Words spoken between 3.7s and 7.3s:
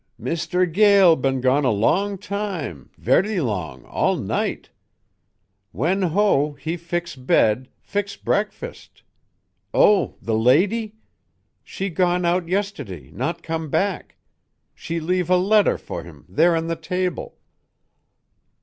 all night. Wen Ho, he fix